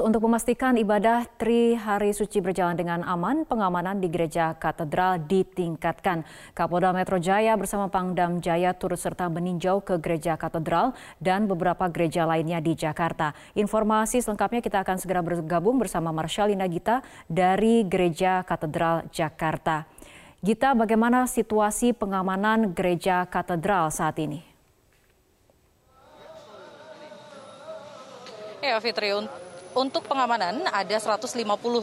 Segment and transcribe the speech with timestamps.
[0.00, 6.24] Untuk memastikan ibadah Tri Hari Suci berjalan dengan aman, pengamanan di Gereja Katedral ditingkatkan.
[6.56, 12.24] Kapolda Metro Jaya bersama Pangdam Jaya turut serta meninjau ke Gereja Katedral dan beberapa gereja
[12.24, 13.36] lainnya di Jakarta.
[13.52, 19.84] Informasi selengkapnya kita akan segera bergabung bersama Marshalina Gita dari Gereja Katedral Jakarta.
[20.40, 24.40] Gita, bagaimana situasi pengamanan Gereja Katedral saat ini?
[28.64, 29.12] Ya Fitri,
[29.70, 31.30] untuk pengamanan ada 150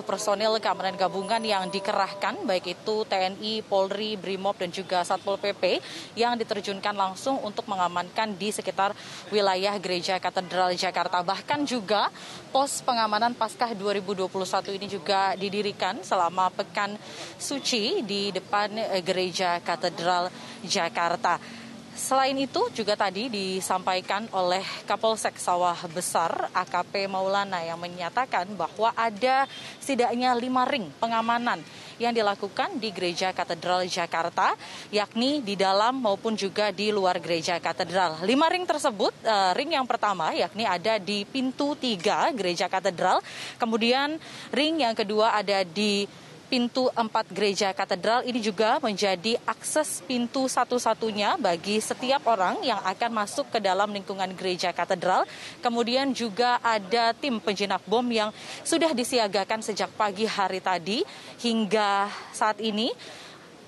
[0.04, 5.80] personil keamanan gabungan yang dikerahkan baik itu TNI, Polri, Brimob dan juga Satpol PP
[6.20, 8.92] yang diterjunkan langsung untuk mengamankan di sekitar
[9.32, 11.24] wilayah Gereja Katedral Jakarta.
[11.24, 12.12] Bahkan juga
[12.52, 14.28] pos pengamanan Paskah 2021
[14.76, 17.00] ini juga didirikan selama pekan
[17.40, 20.28] suci di depan eh, Gereja Katedral
[20.68, 21.67] Jakarta.
[21.98, 29.50] Selain itu juga tadi disampaikan oleh Kapolsek Sawah Besar AKP Maulana yang menyatakan bahwa ada
[29.82, 31.58] setidaknya lima ring pengamanan
[31.98, 34.54] yang dilakukan di Gereja Katedral Jakarta,
[34.94, 38.22] yakni di dalam maupun juga di luar Gereja Katedral.
[38.22, 43.26] Lima ring tersebut, uh, ring yang pertama yakni ada di pintu tiga Gereja Katedral,
[43.58, 44.22] kemudian
[44.54, 46.06] ring yang kedua ada di
[46.48, 53.12] pintu empat gereja katedral ini juga menjadi akses pintu satu-satunya bagi setiap orang yang akan
[53.12, 55.28] masuk ke dalam lingkungan gereja katedral.
[55.60, 58.32] Kemudian juga ada tim penjinak bom yang
[58.64, 61.04] sudah disiagakan sejak pagi hari tadi
[61.44, 62.96] hingga saat ini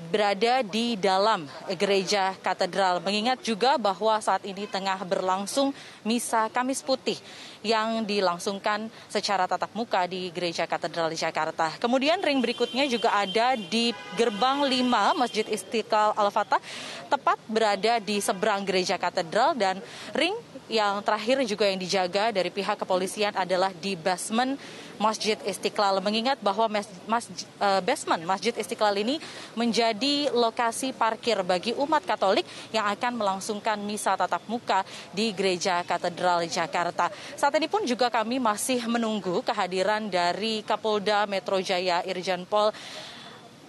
[0.07, 1.43] berada di dalam
[1.75, 3.03] gereja katedral.
[3.03, 5.75] Mengingat juga bahwa saat ini tengah berlangsung
[6.07, 7.19] misa Kamis Putih
[7.59, 11.75] yang dilangsungkan secara tatap muka di Gereja Katedral Jakarta.
[11.75, 16.63] Kemudian ring berikutnya juga ada di gerbang 5 Masjid Istiqlal Al-Fatah,
[17.11, 19.83] tepat berada di seberang Gereja Katedral dan
[20.15, 20.31] ring
[20.71, 24.55] yang terakhir juga yang dijaga dari pihak kepolisian adalah di basement
[24.99, 26.03] Masjid Istiqlal.
[26.03, 27.25] Mengingat bahwa mas, mas,
[27.57, 29.17] uh, basement Masjid Istiqlal ini
[29.55, 32.43] menjadi lokasi parkir bagi umat Katolik
[32.75, 34.83] yang akan melangsungkan misa tatap muka
[35.15, 37.07] di Gereja Katedral Jakarta.
[37.39, 42.69] Saat ini pun juga kami masih menunggu kehadiran dari Kapolda Metro Jaya Irjen Pol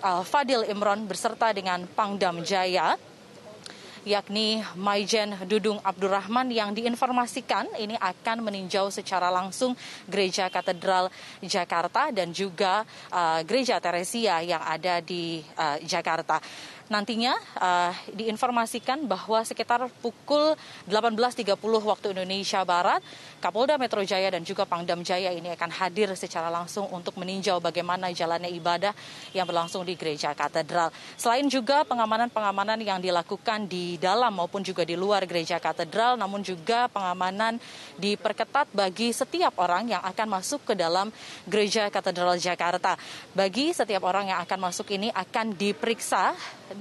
[0.03, 2.99] uh, Fadil Imron beserta dengan Pangdam Jaya
[4.05, 9.77] yakni Maijen Dudung Abdurrahman yang diinformasikan ini akan meninjau secara langsung
[10.09, 11.12] Gereja Katedral
[11.44, 16.41] Jakarta dan juga uh, Gereja Teresia yang ada di uh, Jakarta
[16.91, 20.59] nantinya uh, diinformasikan bahwa sekitar pukul
[20.91, 21.55] 18.30
[21.87, 22.99] waktu Indonesia Barat,
[23.39, 28.11] Kapolda Metro Jaya dan juga Pangdam Jaya ini akan hadir secara langsung untuk meninjau bagaimana
[28.11, 28.91] jalannya ibadah
[29.31, 30.91] yang berlangsung di Gereja Katedral.
[31.15, 36.91] Selain juga pengamanan-pengamanan yang dilakukan di dalam maupun juga di luar Gereja Katedral, namun juga
[36.91, 37.62] pengamanan
[38.03, 41.15] diperketat bagi setiap orang yang akan masuk ke dalam
[41.47, 42.99] Gereja Katedral Jakarta.
[43.31, 46.34] Bagi setiap orang yang akan masuk ini akan diperiksa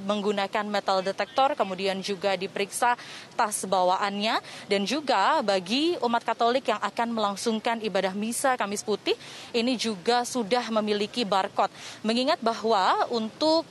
[0.03, 2.95] menggunakan metal detektor, kemudian juga diperiksa
[3.35, 4.39] tas bawaannya,
[4.71, 9.15] dan juga bagi umat Katolik yang akan melangsungkan ibadah misa Kamis Putih,
[9.51, 11.71] ini juga sudah memiliki barcode.
[12.01, 13.67] Mengingat bahwa untuk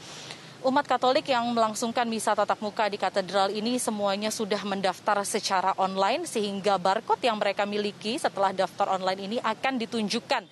[0.67, 6.27] umat Katolik yang melangsungkan misa tatap muka di katedral ini semuanya sudah mendaftar secara online
[6.27, 10.43] sehingga barcode yang mereka miliki setelah daftar online ini akan ditunjukkan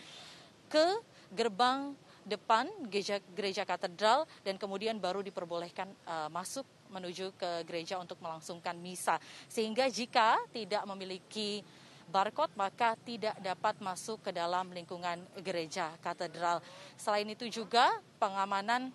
[0.71, 0.87] ke
[1.35, 8.75] gerbang depan gereja, katedral dan kemudian baru diperbolehkan uh, masuk menuju ke gereja untuk melangsungkan
[8.75, 9.23] misa.
[9.47, 11.63] Sehingga jika tidak memiliki
[12.11, 16.63] barcode maka tidak dapat masuk ke dalam lingkungan gereja katedral.
[16.99, 18.91] Selain itu juga pengamanan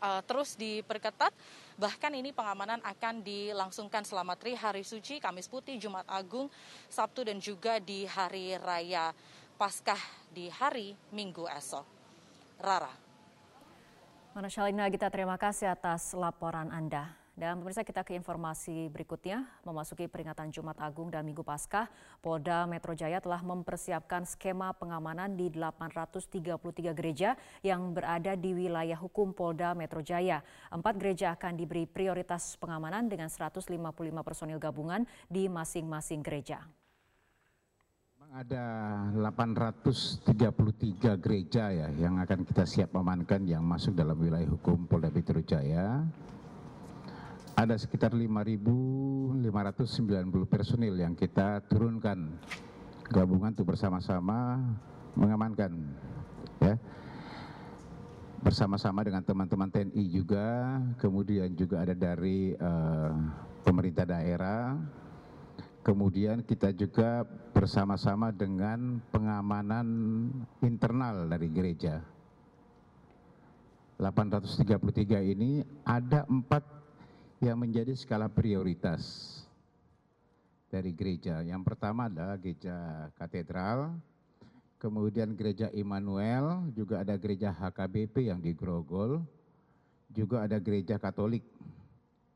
[0.00, 1.32] uh, terus diperketat.
[1.76, 6.52] Bahkan ini pengamanan akan dilangsungkan selama tri hari suci, Kamis Putih, Jumat Agung,
[6.92, 9.12] Sabtu dan juga di hari raya
[9.56, 10.00] Paskah
[10.32, 12.01] di hari Minggu esok.
[12.60, 12.92] Rara.
[14.32, 17.22] Mana Shalina kita terima kasih atas laporan Anda.
[17.32, 21.88] Dan pemirsa kita ke informasi berikutnya, memasuki peringatan Jumat Agung dan Minggu Paskah,
[22.20, 27.32] Polda Metro Jaya telah mempersiapkan skema pengamanan di 833 gereja
[27.64, 30.44] yang berada di wilayah hukum Polda Metro Jaya.
[30.68, 33.64] Empat gereja akan diberi prioritas pengamanan dengan 155
[34.20, 36.60] personil gabungan di masing-masing gereja.
[38.32, 38.64] Ada
[39.12, 40.24] 833
[41.20, 46.00] gereja ya yang akan kita siap amankan yang masuk dalam wilayah hukum Polda Metro Jaya.
[47.52, 49.36] Ada sekitar 5.590
[50.48, 52.40] personil yang kita turunkan
[53.12, 54.64] gabungan untuk bersama-sama
[55.12, 55.92] mengamankan
[56.64, 56.80] ya
[58.40, 63.12] bersama-sama dengan teman-teman TNI juga, kemudian juga ada dari uh,
[63.60, 64.80] pemerintah daerah,
[65.82, 69.86] kemudian kita juga bersama-sama dengan pengamanan
[70.62, 72.02] internal dari gereja
[74.02, 76.66] 833 ini ada empat
[77.38, 79.30] yang menjadi skala prioritas
[80.66, 81.38] dari gereja.
[81.46, 83.94] Yang pertama adalah gereja katedral,
[84.82, 89.22] kemudian gereja Immanuel, juga ada gereja HKBP yang di Grogol,
[90.10, 91.46] juga ada gereja Katolik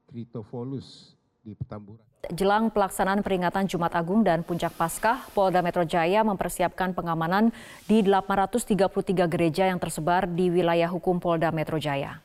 [0.06, 2.15] Kritofolus di Petamburan.
[2.26, 7.54] Jelang pelaksanaan peringatan Jumat Agung dan Puncak Paskah, Polda Metro Jaya mempersiapkan pengamanan
[7.86, 12.18] di 833 gereja yang tersebar di wilayah hukum Polda Metro Jaya.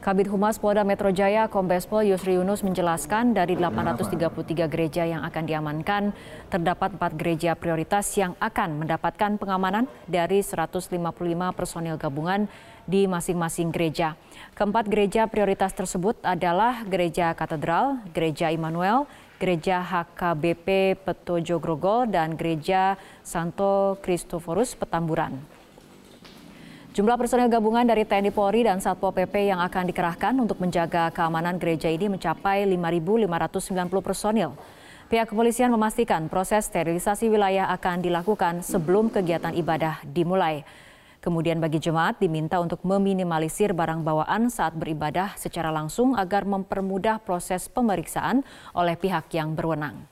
[0.00, 5.44] Kabit Humas Polda Metro Jaya Kombes Pol Yusri Yunus menjelaskan dari 833 gereja yang akan
[5.44, 6.16] diamankan,
[6.48, 10.96] terdapat empat gereja prioritas yang akan mendapatkan pengamanan dari 155
[11.52, 12.48] personil gabungan
[12.90, 14.18] di masing-masing gereja.
[14.58, 19.06] Keempat gereja prioritas tersebut adalah Gereja Katedral, Gereja Immanuel,
[19.38, 25.38] Gereja HKBP Petojo Grogol, dan Gereja Santo Kristoforus Petamburan.
[26.90, 31.54] Jumlah personel gabungan dari TNI Polri dan Satpol PP yang akan dikerahkan untuk menjaga keamanan
[31.54, 34.58] gereja ini mencapai 5.590 personil.
[35.06, 40.66] Pihak kepolisian memastikan proses sterilisasi wilayah akan dilakukan sebelum kegiatan ibadah dimulai.
[41.20, 47.68] Kemudian bagi jemaat diminta untuk meminimalisir barang bawaan saat beribadah secara langsung agar mempermudah proses
[47.68, 48.40] pemeriksaan
[48.72, 50.08] oleh pihak yang berwenang.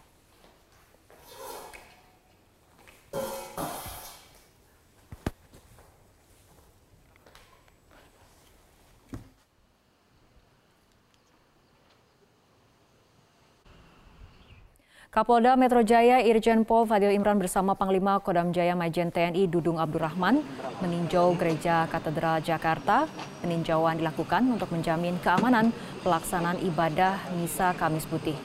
[15.18, 20.46] Kapolda Metro Jaya Irjen Pol Fadil Imran bersama Panglima Kodam Jaya Majen TNI Dudung Abdurrahman
[20.78, 23.10] meninjau Gereja Katedral Jakarta.
[23.42, 25.74] Peninjauan dilakukan untuk menjamin keamanan
[26.06, 28.38] pelaksanaan ibadah Misa Kamis Putih.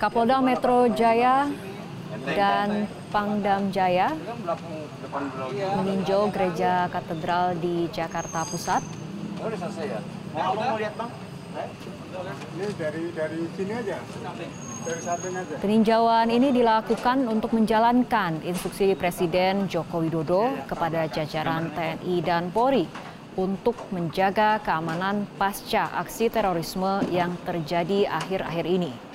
[0.00, 1.44] Kapolda Metro Jaya
[2.24, 4.16] dan Pangdam Jaya
[5.82, 8.82] meninjau gereja katedral di Jakarta Pusat.
[15.60, 22.88] Peninjauan ini dilakukan untuk menjalankan instruksi Presiden Joko Widodo kepada jajaran TNI dan Polri
[23.36, 29.11] untuk menjaga keamanan pasca aksi terorisme yang terjadi akhir-akhir ini.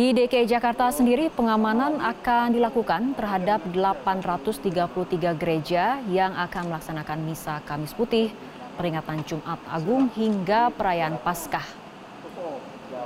[0.00, 7.92] Di DKI Jakarta sendiri pengamanan akan dilakukan terhadap 833 gereja yang akan melaksanakan misa Kamis
[7.92, 8.32] Putih,
[8.80, 11.68] peringatan Jumat Agung hingga perayaan Paskah.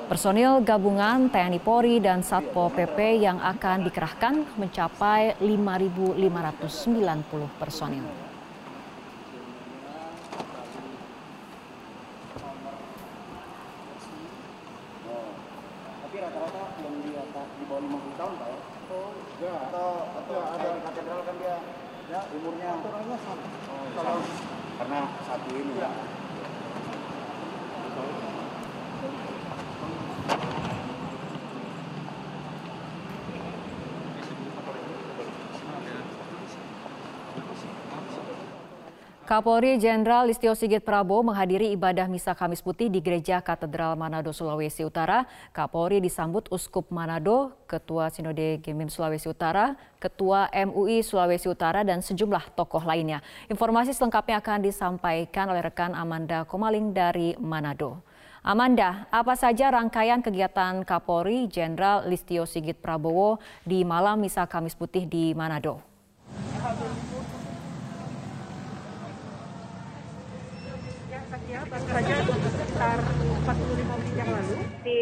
[0.06, 6.14] Personil gabungan TNI Polri dan Satpol PP yang akan dikerahkan mencapai 5.590
[7.58, 8.06] personil.
[16.14, 18.58] tapi rata-rata yang di atas di bawah 50 tahun Pak ya?
[18.94, 19.58] Oh, enggak.
[19.66, 21.56] Atau, atau ada di katedral kan dia
[22.06, 23.46] ya umurnya aturannya sama.
[23.66, 24.18] Oh, kalau
[24.78, 25.90] karena satu ini ya.
[39.24, 44.84] Kapolri Jenderal Listio Sigit Prabowo menghadiri ibadah misa Kamis Putih di Gereja Katedral Manado, Sulawesi
[44.84, 45.24] Utara.
[45.48, 52.52] Kapolri disambut Uskup Manado, Ketua Sinode Gemim Sulawesi Utara, Ketua MUI Sulawesi Utara, dan sejumlah
[52.52, 53.24] tokoh lainnya.
[53.48, 58.04] Informasi selengkapnya akan disampaikan oleh rekan Amanda Komaling dari Manado.
[58.44, 65.08] Amanda, apa saja rangkaian kegiatan Kapolri Jenderal Listio Sigit Prabowo di malam misa Kamis Putih
[65.08, 65.80] di Manado?
[71.34, 74.98] Baru saja sekitar 45 menit yang lalu di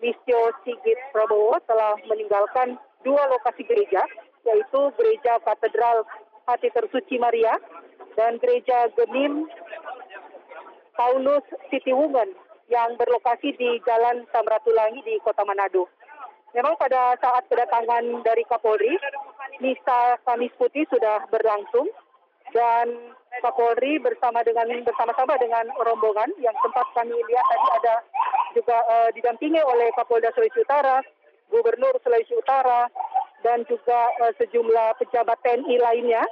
[0.00, 4.00] Listio Sigit Prabowo telah meninggalkan dua lokasi gereja,
[4.48, 6.08] yaitu Gereja Katedral
[6.48, 7.60] Hati Tersuci Maria
[8.16, 9.44] dan Gereja Genim
[10.96, 12.32] Paulus Sitiwungan
[12.72, 15.84] yang berlokasi di Jalan Samratulangi di Kota Manado.
[16.56, 18.96] Memang pada saat kedatangan dari Kapolri,
[19.60, 21.92] Misa Kamis Putih sudah berlangsung
[22.54, 22.86] dan
[23.42, 27.94] Kapolri bersama dengan bersama-sama dengan rombongan yang sempat kami lihat tadi ada
[28.54, 31.02] juga uh, didampingi oleh Kapolda Sulawesi Utara,
[31.50, 32.86] Gubernur Sulawesi Utara
[33.42, 36.22] dan juga uh, sejumlah pejabat TNI lainnya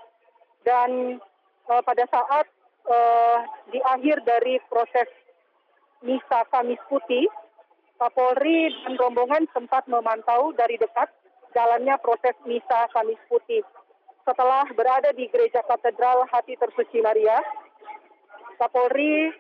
[0.63, 1.19] dan
[1.67, 2.47] uh, pada saat
[2.87, 3.39] uh,
[3.75, 5.11] di akhir dari proses
[6.07, 7.27] Misa Kamis Putih,
[7.99, 11.11] Kapolri dan rombongan sempat memantau dari dekat
[11.55, 13.67] jalannya proses Misa Kamis Putih.
[14.23, 17.43] Setelah berada di Gereja Katedral Hati Tersuci Maria,
[18.55, 19.35] Kapolri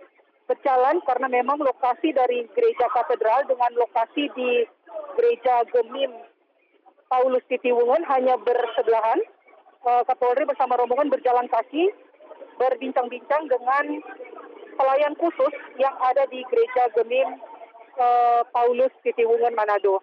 [0.50, 4.66] berjalan karena memang lokasi dari Gereja Katedral dengan lokasi di
[5.14, 6.10] Gereja Gemim
[7.06, 9.22] Paulus Titiwungun hanya bersebelahan.
[9.82, 11.94] Eh, Kapolri bersama rombongan berjalan kaki
[12.58, 14.02] berbincang-bincang dengan
[14.74, 17.38] pelayan khusus yang ada di Gereja Gemim
[17.98, 20.00] uh, Paulus Titiwungan Manado.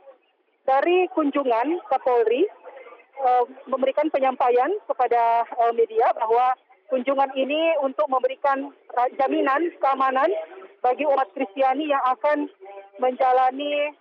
[0.67, 2.45] Dari kunjungan Kapolri
[3.67, 6.55] memberikan penyampaian kepada uh, media bahwa
[6.89, 8.73] kunjungan ini untuk memberikan
[9.21, 10.31] jaminan keamanan
[10.81, 12.49] bagi umat Kristiani yang akan
[12.97, 13.93] menjalani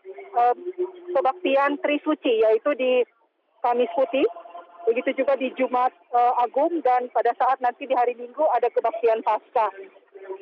[1.12, 3.04] kebaktian Trisuci yaitu di
[3.60, 4.24] Kamis Putih
[4.88, 9.20] begitu juga di Jumat uh, Agung dan pada saat nanti di hari Minggu ada kebaktian
[9.20, 9.68] Paskah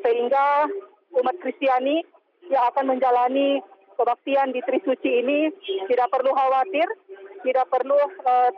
[0.06, 0.70] sehingga
[1.18, 2.06] umat Kristiani
[2.46, 3.58] yang akan menjalani
[3.98, 5.50] kebaktian di Trisuci ini
[5.90, 6.86] tidak perlu khawatir,
[7.44, 8.50] tidak perlu uh,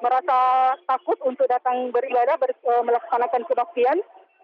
[0.00, 0.38] merasa
[0.84, 3.98] takut untuk datang beribadah, ber, uh, melaksanakan kebaktian,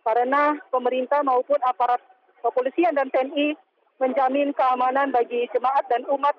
[0.05, 2.01] karena pemerintah maupun aparat
[2.41, 3.53] kepolisian dan TNI
[4.01, 6.33] menjamin keamanan bagi jemaat dan umat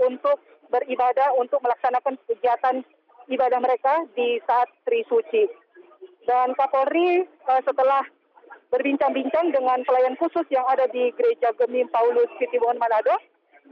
[0.00, 0.40] untuk
[0.72, 2.80] beribadah, untuk melaksanakan kegiatan
[3.28, 5.44] ibadah mereka di saat Trisuci.
[6.24, 8.02] Dan Kapolri uh, setelah
[8.72, 13.12] berbincang-bincang dengan pelayan khusus yang ada di Gereja Gemim Paulus Sitiwon Manado.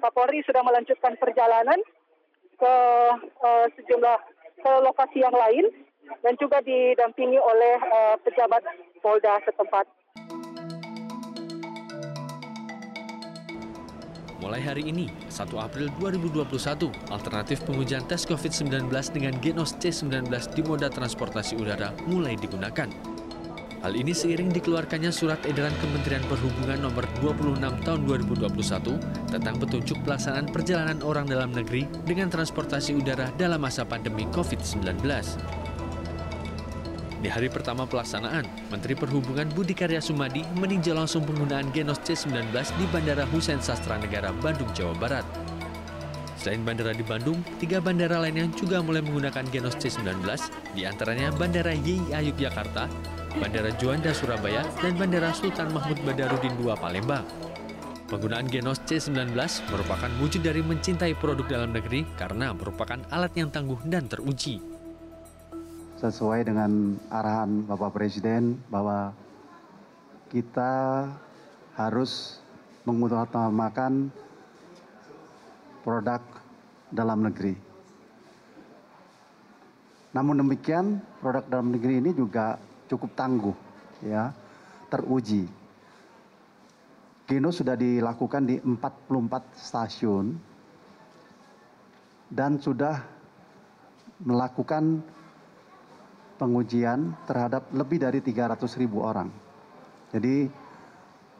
[0.01, 1.81] Kapolri sudah melanjutkan perjalanan
[2.61, 2.75] ke
[3.41, 4.19] uh, sejumlah
[4.61, 5.65] ke lokasi yang lain
[6.21, 8.61] dan juga didampingi oleh uh, pejabat
[9.01, 9.89] Polda setempat.
[14.41, 20.89] Mulai hari ini, 1 April 2021, alternatif pengujian tes COVID-19 dengan Genos C19 di moda
[20.89, 22.89] transportasi udara mulai digunakan.
[23.81, 30.53] Hal ini seiring dikeluarkannya surat edaran Kementerian Perhubungan nomor 26 tahun 2021 tentang petunjuk pelaksanaan
[30.53, 35.01] perjalanan orang dalam negeri dengan transportasi udara dalam masa pandemi COVID-19.
[37.25, 42.85] Di hari pertama pelaksanaan, Menteri Perhubungan Budi Karya Sumadi meninjau langsung penggunaan Genos C-19 di
[42.93, 45.25] Bandara Hussein Sastra Negara, Bandung, Jawa Barat.
[46.41, 50.25] Selain bandara di Bandung, tiga bandara lainnya juga mulai menggunakan Genos C-19,
[50.73, 52.89] di antaranya Bandara YIA Yogyakarta,
[53.39, 57.23] Bandara Juanda Surabaya, dan Bandara Sultan Mahmud Badarudin II Palembang.
[58.11, 59.39] Penggunaan Genos C19
[59.71, 64.59] merupakan wujud dari mencintai produk dalam negeri karena merupakan alat yang tangguh dan teruji.
[66.03, 69.15] Sesuai dengan arahan Bapak Presiden bahwa
[70.35, 71.07] kita
[71.79, 72.43] harus
[72.83, 74.11] mengutamakan
[75.87, 76.19] produk
[76.91, 77.55] dalam negeri.
[80.11, 82.59] Namun demikian, produk dalam negeri ini juga
[82.91, 83.55] cukup tangguh,
[84.03, 84.35] ya,
[84.91, 85.47] teruji.
[87.31, 90.35] Geno sudah dilakukan di 44 stasiun
[92.27, 92.99] dan sudah
[94.27, 94.99] melakukan
[96.43, 99.31] pengujian terhadap lebih dari 300 ribu orang.
[100.11, 100.51] Jadi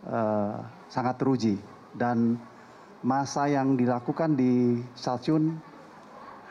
[0.07, 1.59] eh, sangat teruji
[1.99, 2.39] dan
[3.03, 5.59] masa yang dilakukan di stasiun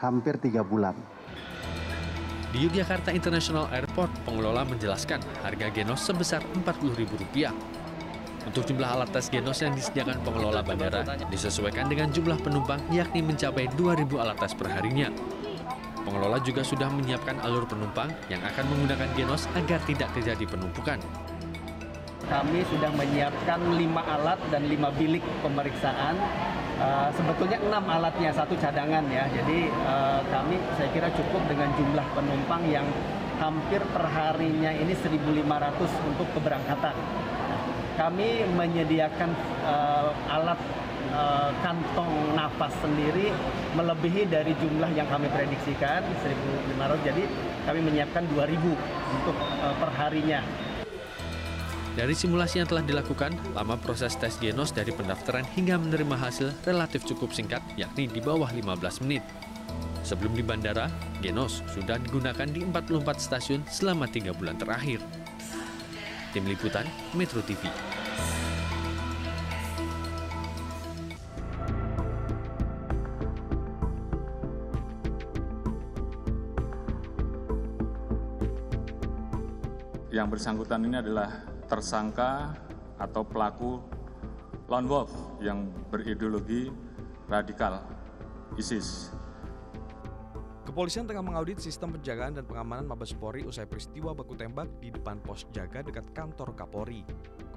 [0.04, 0.98] hampir tiga bulan.
[2.50, 7.54] Di Yogyakarta International Airport, pengelola menjelaskan harga Genos sebesar Rp40.000.
[8.50, 13.70] Untuk jumlah alat tes Genos yang disediakan pengelola bandara disesuaikan dengan jumlah penumpang yakni mencapai
[13.78, 15.14] 2.000 alat tes perharinya.
[16.02, 20.98] Pengelola juga sudah menyiapkan alur penumpang yang akan menggunakan Genos agar tidak terjadi penumpukan.
[22.26, 26.18] Kami sudah menyiapkan lima alat dan lima bilik pemeriksaan
[26.80, 29.28] Uh, sebetulnya enam alatnya satu cadangan ya.
[29.28, 32.88] Jadi uh, kami saya kira cukup dengan jumlah penumpang yang
[33.36, 35.44] hampir perharinya ini 1.500
[36.08, 36.96] untuk keberangkatan.
[38.00, 39.30] Kami menyediakan
[39.68, 40.60] uh, alat
[41.12, 43.32] uh, kantong nafas sendiri
[43.76, 47.24] melebihi dari jumlah yang kami prediksikan 1.500 jadi
[47.68, 48.56] kami menyiapkan 2.000
[49.20, 50.42] untuk uh, perharinya
[52.00, 57.04] dari simulasi yang telah dilakukan, lama proses tes genos dari pendaftaran hingga menerima hasil relatif
[57.04, 59.20] cukup singkat, yakni di bawah 15 menit.
[60.08, 60.88] Sebelum di bandara,
[61.20, 65.04] genos sudah digunakan di 44 stasiun selama tiga bulan terakhir.
[66.32, 67.68] Tim Liputan, Metro TV.
[80.16, 82.58] Yang bersangkutan ini adalah tersangka
[82.98, 83.80] atau pelaku
[84.66, 86.74] lone wolf yang berideologi
[87.30, 87.86] radikal
[88.58, 89.14] ISIS.
[90.66, 95.18] Kepolisian tengah mengaudit sistem penjagaan dan pengamanan Mabes Polri usai peristiwa baku tembak di depan
[95.18, 97.02] pos jaga dekat kantor Kapolri.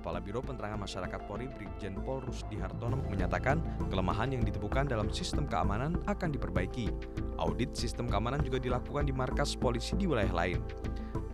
[0.00, 3.60] Kepala Biro Penerangan Masyarakat Polri Brigjen Pol Rusdi Hartono menyatakan
[3.92, 6.88] kelemahan yang ditemukan dalam sistem keamanan akan diperbaiki.
[7.36, 10.58] Audit sistem keamanan juga dilakukan di markas polisi di wilayah lain.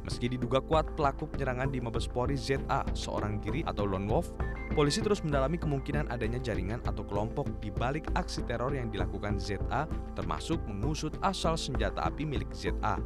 [0.09, 4.33] Meski diduga kuat pelaku penyerangan di Mabes Polri ZA, seorang giri atau lone wolf,
[4.73, 9.85] polisi terus mendalami kemungkinan adanya jaringan atau kelompok di balik aksi teror yang dilakukan ZA,
[10.17, 12.97] termasuk mengusut asal senjata api milik ZA.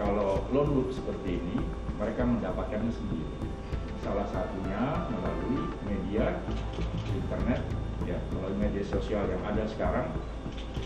[0.00, 1.60] Kalau lone wolf seperti ini,
[2.00, 3.44] mereka mendapatkannya sendiri.
[4.00, 6.40] Salah satunya melalui media,
[7.12, 7.60] internet,
[8.08, 10.08] ya melalui media sosial yang ada sekarang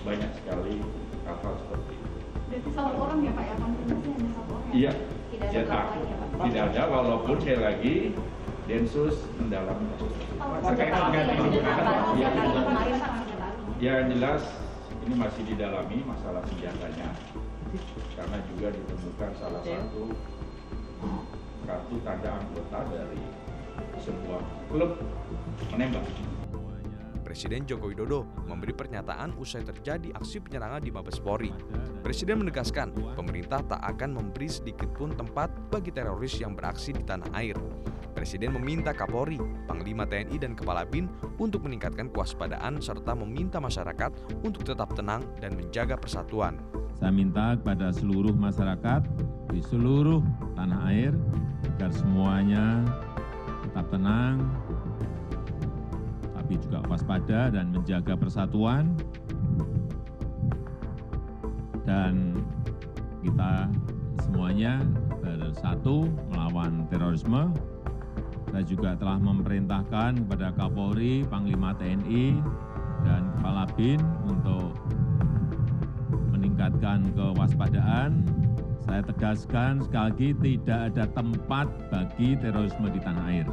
[0.03, 0.83] banyak sekali
[1.23, 2.19] hal-hal seperti itu.
[2.49, 4.71] Berarti satu orang ya Pak ya, konfirmasi hanya satu orang?
[4.75, 4.93] Iya,
[5.39, 5.85] Pak?
[6.39, 8.15] Tidak ada, walaupun saya lagi
[8.69, 9.25] Densus
[9.97, 10.13] tersebut.
[10.61, 11.57] Terkait dengan ini,
[13.81, 14.45] ya, yang jelas
[15.09, 17.17] ini masih didalami masalah senjatanya.
[18.13, 20.13] Karena juga ditemukan salah satu
[21.65, 23.25] kartu tanda anggota dari
[24.05, 25.01] sebuah klub
[25.73, 26.05] menembak.
[27.39, 31.55] Presiden Joko Widodo memberi pernyataan usai terjadi aksi penyerangan di Mabes Polri.
[32.03, 37.31] Presiden menegaskan pemerintah tak akan memberi sedikit pun tempat bagi teroris yang beraksi di tanah
[37.39, 37.55] air.
[38.11, 39.39] Presiden meminta Kapolri,
[39.71, 41.07] Panglima TNI dan Kepala BIN
[41.39, 46.59] untuk meningkatkan kewaspadaan serta meminta masyarakat untuk tetap tenang dan menjaga persatuan.
[46.99, 49.07] Saya minta kepada seluruh masyarakat
[49.55, 50.27] di seluruh
[50.59, 51.15] tanah air
[51.79, 52.83] agar semuanya
[53.63, 54.43] tetap tenang,
[56.49, 58.97] tapi juga waspada dan menjaga persatuan.
[61.85, 62.41] Dan
[63.21, 63.69] kita
[64.25, 64.81] semuanya
[65.21, 67.53] bersatu melawan terorisme.
[68.49, 72.41] Saya juga telah memerintahkan kepada Kapolri, Panglima TNI,
[73.05, 74.73] dan Kepala BIN untuk
[76.33, 78.25] meningkatkan kewaspadaan.
[78.89, 83.45] Saya tegaskan sekali lagi tidak ada tempat bagi terorisme di tanah air.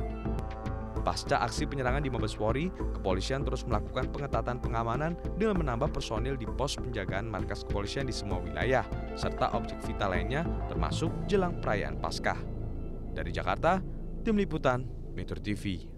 [1.06, 6.50] Pasca aksi penyerangan di Mabes Polri, kepolisian terus melakukan pengetatan pengamanan dengan menambah personil di
[6.50, 8.82] pos penjagaan markas kepolisian di semua wilayah,
[9.14, 12.42] serta objek vital lainnya termasuk jelang perayaan Paskah.
[13.14, 13.78] Dari Jakarta,
[14.26, 14.82] Tim Liputan,
[15.14, 15.95] Metro TV.